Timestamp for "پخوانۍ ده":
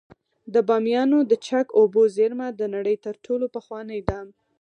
3.55-4.19